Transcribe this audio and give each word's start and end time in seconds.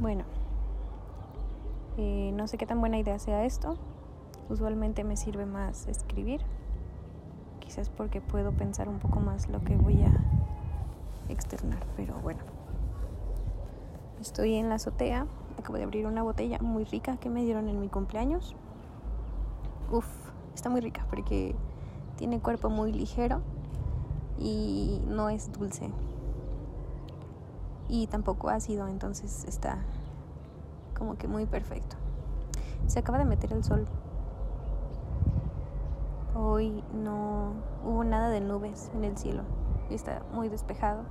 Bueno, 0.00 0.24
eh, 1.96 2.32
no 2.34 2.48
sé 2.48 2.58
qué 2.58 2.66
tan 2.66 2.80
buena 2.80 2.98
idea 2.98 3.18
sea 3.18 3.44
esto. 3.44 3.76
Usualmente 4.48 5.04
me 5.04 5.16
sirve 5.16 5.46
más 5.46 5.86
escribir. 5.86 6.40
Quizás 7.60 7.90
porque 7.90 8.20
puedo 8.20 8.52
pensar 8.52 8.88
un 8.88 8.98
poco 8.98 9.20
más 9.20 9.48
lo 9.48 9.62
que 9.62 9.76
voy 9.76 10.02
a 10.02 10.12
externar, 11.28 11.86
pero 11.96 12.14
bueno. 12.20 12.40
Estoy 14.20 14.54
en 14.54 14.68
la 14.68 14.76
azotea. 14.76 15.26
Acabo 15.58 15.78
de 15.78 15.84
abrir 15.84 16.06
una 16.06 16.22
botella 16.22 16.58
muy 16.60 16.84
rica 16.84 17.16
que 17.16 17.30
me 17.30 17.44
dieron 17.44 17.68
en 17.68 17.80
mi 17.80 17.88
cumpleaños. 17.88 18.56
Uf, 19.92 20.06
está 20.54 20.70
muy 20.70 20.80
rica 20.80 21.06
porque 21.08 21.54
tiene 22.16 22.40
cuerpo 22.40 22.68
muy 22.68 22.92
ligero 22.92 23.42
y 24.38 25.00
no 25.06 25.28
es 25.28 25.52
dulce. 25.52 25.90
Y 27.88 28.06
tampoco 28.06 28.48
ácido, 28.48 28.88
entonces 28.88 29.44
está 29.44 29.78
como 30.96 31.16
que 31.16 31.28
muy 31.28 31.46
perfecto. 31.46 31.96
Se 32.86 32.98
acaba 32.98 33.18
de 33.18 33.24
meter 33.24 33.52
el 33.52 33.64
sol. 33.64 33.86
Hoy 36.34 36.82
no 36.92 37.52
hubo 37.84 38.04
nada 38.04 38.28
de 38.28 38.40
nubes 38.40 38.90
en 38.94 39.04
el 39.04 39.16
cielo. 39.16 39.42
Está 39.90 40.22
muy 40.32 40.48
despejado. 40.48 41.02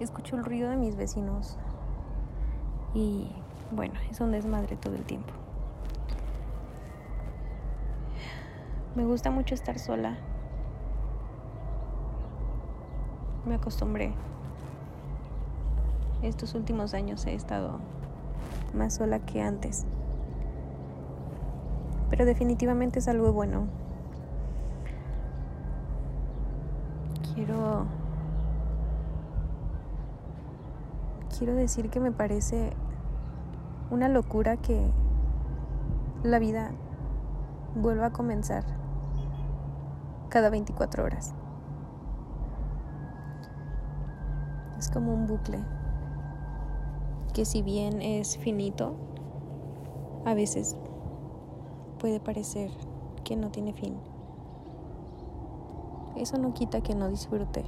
Escucho 0.00 0.36
el 0.36 0.44
ruido 0.44 0.70
de 0.70 0.76
mis 0.76 0.96
vecinos. 0.96 1.58
Y 2.94 3.30
bueno, 3.70 3.94
es 4.10 4.20
un 4.20 4.30
desmadre 4.30 4.76
todo 4.76 4.94
el 4.94 5.04
tiempo. 5.04 5.32
Me 8.94 9.04
gusta 9.04 9.30
mucho 9.30 9.54
estar 9.54 9.78
sola. 9.78 10.16
Me 13.44 13.56
acostumbré. 13.56 14.14
Estos 16.24 16.54
últimos 16.54 16.94
años 16.94 17.26
he 17.26 17.34
estado 17.34 17.80
más 18.72 18.94
sola 18.94 19.18
que 19.18 19.42
antes. 19.42 19.84
Pero 22.08 22.24
definitivamente 22.24 23.00
es 23.00 23.08
algo 23.08 23.30
bueno. 23.34 23.66
Quiero 27.34 27.84
quiero 31.36 31.54
decir 31.54 31.90
que 31.90 32.00
me 32.00 32.10
parece 32.10 32.72
una 33.90 34.08
locura 34.08 34.56
que 34.56 34.90
la 36.22 36.38
vida 36.38 36.70
vuelva 37.74 38.06
a 38.06 38.12
comenzar 38.12 38.64
cada 40.30 40.48
24 40.48 41.04
horas. 41.04 41.34
Es 44.78 44.90
como 44.90 45.12
un 45.12 45.26
bucle 45.26 45.62
que 47.34 47.44
si 47.44 47.62
bien 47.62 48.00
es 48.00 48.38
finito, 48.38 48.94
a 50.24 50.34
veces 50.34 50.76
puede 51.98 52.20
parecer 52.20 52.70
que 53.24 53.36
no 53.36 53.50
tiene 53.50 53.72
fin. 53.74 53.96
Eso 56.16 56.38
no 56.38 56.54
quita 56.54 56.80
que 56.80 56.94
no 56.94 57.08
disfrute 57.08 57.64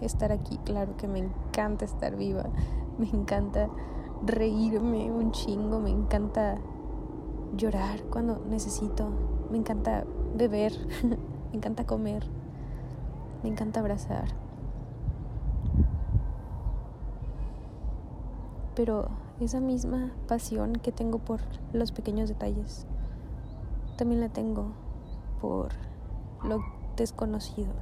estar 0.00 0.32
aquí. 0.32 0.58
Claro 0.64 0.96
que 0.96 1.06
me 1.06 1.20
encanta 1.20 1.84
estar 1.84 2.16
viva, 2.16 2.44
me 2.98 3.08
encanta 3.08 3.70
reírme 4.26 5.12
un 5.12 5.30
chingo, 5.30 5.78
me 5.78 5.90
encanta 5.90 6.56
llorar 7.56 8.02
cuando 8.10 8.40
necesito, 8.48 9.10
me 9.50 9.58
encanta 9.58 10.04
beber, 10.34 10.72
me 11.50 11.56
encanta 11.56 11.86
comer, 11.86 12.24
me 13.44 13.48
encanta 13.48 13.78
abrazar. 13.78 14.43
Pero 18.74 19.08
esa 19.40 19.60
misma 19.60 20.10
pasión 20.26 20.74
que 20.74 20.92
tengo 20.92 21.18
por 21.18 21.40
los 21.72 21.92
pequeños 21.92 22.28
detalles, 22.28 22.86
también 23.96 24.20
la 24.20 24.28
tengo 24.28 24.72
por 25.40 25.68
lo 26.42 26.60
desconocido. 26.96 27.72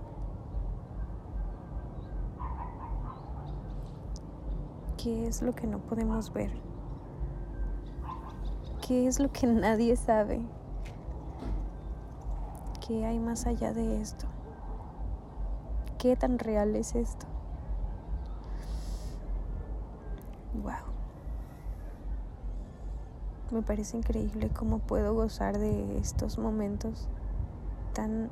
¿Qué 5.02 5.26
es 5.26 5.42
lo 5.42 5.52
que 5.52 5.66
no 5.66 5.78
podemos 5.78 6.32
ver? 6.32 6.50
¿Qué 8.86 9.06
es 9.06 9.18
lo 9.18 9.32
que 9.32 9.46
nadie 9.48 9.96
sabe? 9.96 10.40
¿Qué 12.86 13.06
hay 13.06 13.18
más 13.18 13.46
allá 13.46 13.72
de 13.72 14.00
esto? 14.00 14.26
¿Qué 15.98 16.16
tan 16.16 16.38
real 16.38 16.76
es 16.76 16.94
esto? 16.94 17.26
Wow. 20.54 20.72
Me 23.50 23.62
parece 23.62 23.96
increíble 23.96 24.50
cómo 24.50 24.78
puedo 24.78 25.14
gozar 25.14 25.58
de 25.58 25.98
estos 25.98 26.38
momentos 26.38 27.08
tan 27.94 28.30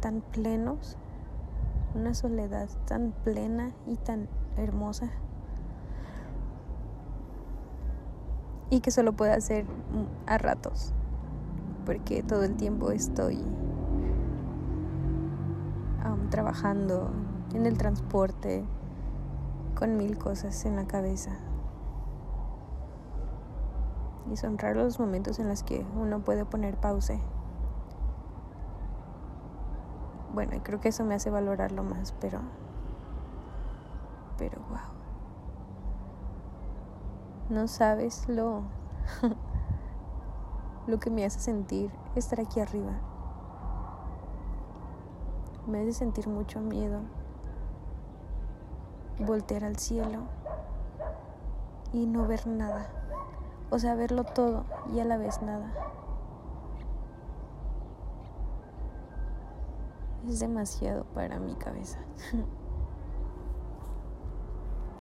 tan 0.00 0.20
plenos, 0.20 0.96
una 1.94 2.14
soledad 2.14 2.68
tan 2.86 3.12
plena 3.24 3.72
y 3.86 3.96
tan 3.96 4.28
hermosa. 4.56 5.10
Y 8.70 8.80
que 8.80 8.90
solo 8.90 9.12
puedo 9.12 9.32
hacer 9.32 9.64
a 10.26 10.38
ratos, 10.38 10.92
porque 11.86 12.22
todo 12.22 12.44
el 12.44 12.56
tiempo 12.56 12.90
estoy 12.90 13.42
trabajando 16.34 17.10
en 17.54 17.64
el 17.64 17.78
transporte 17.78 18.64
con 19.84 19.98
mil 19.98 20.16
cosas 20.16 20.64
en 20.64 20.76
la 20.76 20.86
cabeza. 20.86 21.32
Y 24.32 24.36
son 24.38 24.56
raros 24.56 24.84
los 24.84 25.00
momentos 25.00 25.38
en 25.38 25.48
los 25.48 25.62
que 25.62 25.84
uno 25.94 26.20
puede 26.20 26.46
poner 26.46 26.78
pausa 26.78 27.18
bueno, 30.32 30.56
y 30.56 30.60
creo 30.60 30.80
que 30.80 30.88
eso 30.88 31.04
me 31.04 31.14
hace 31.14 31.28
valorarlo 31.28 31.84
más, 31.84 32.12
pero. 32.18 32.40
Pero 34.38 34.58
wow. 34.70 34.78
No 37.50 37.68
sabes 37.68 38.26
lo. 38.26 38.62
lo 40.88 40.98
que 40.98 41.10
me 41.10 41.26
hace 41.26 41.40
sentir 41.40 41.92
estar 42.16 42.40
aquí 42.40 42.58
arriba. 42.58 42.94
Me 45.68 45.82
hace 45.82 45.92
sentir 45.92 46.26
mucho 46.26 46.60
miedo. 46.60 47.02
Voltear 49.18 49.64
al 49.64 49.76
cielo 49.78 50.24
y 51.92 52.06
no 52.06 52.26
ver 52.26 52.46
nada. 52.46 52.88
O 53.70 53.78
sea, 53.78 53.94
verlo 53.94 54.24
todo 54.24 54.64
y 54.92 55.00
a 55.00 55.04
la 55.04 55.16
vez 55.16 55.40
nada. 55.42 55.72
es 60.28 60.40
demasiado 60.40 61.04
para 61.14 61.38
mi 61.38 61.54
cabeza. 61.54 61.98